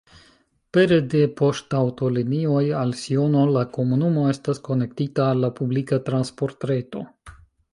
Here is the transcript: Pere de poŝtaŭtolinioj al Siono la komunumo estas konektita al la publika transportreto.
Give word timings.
Pere 0.75 0.95
de 1.13 1.19
poŝtaŭtolinioj 1.41 2.63
al 2.79 2.93
Siono 3.01 3.43
la 3.57 3.63
komunumo 3.77 4.25
estas 4.33 4.63
konektita 4.69 5.29
al 5.35 5.45
la 5.47 5.53
publika 5.61 6.01
transportreto. 6.09 7.05